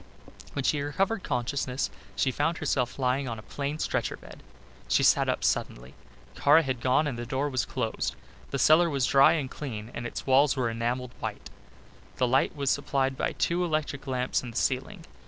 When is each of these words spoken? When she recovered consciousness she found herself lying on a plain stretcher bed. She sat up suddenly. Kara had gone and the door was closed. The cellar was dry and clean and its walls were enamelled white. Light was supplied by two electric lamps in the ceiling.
When 0.53 0.63
she 0.63 0.81
recovered 0.81 1.21
consciousness 1.21 1.91
she 2.15 2.31
found 2.31 2.57
herself 2.57 2.97
lying 2.97 3.27
on 3.29 3.37
a 3.37 3.43
plain 3.43 3.77
stretcher 3.77 4.17
bed. 4.17 4.41
She 4.87 5.03
sat 5.03 5.29
up 5.29 5.43
suddenly. 5.43 5.93
Kara 6.33 6.63
had 6.63 6.81
gone 6.81 7.05
and 7.05 7.19
the 7.19 7.25
door 7.27 7.47
was 7.51 7.65
closed. 7.65 8.15
The 8.49 8.57
cellar 8.57 8.89
was 8.89 9.05
dry 9.05 9.33
and 9.33 9.47
clean 9.51 9.91
and 9.93 10.07
its 10.07 10.25
walls 10.25 10.57
were 10.57 10.71
enamelled 10.71 11.11
white. 11.19 11.51
Light 12.19 12.55
was 12.55 12.71
supplied 12.71 13.15
by 13.15 13.33
two 13.33 13.63
electric 13.63 14.07
lamps 14.07 14.41
in 14.41 14.49
the 14.49 14.57
ceiling. 14.57 15.05